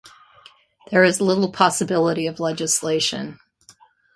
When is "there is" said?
0.89-1.21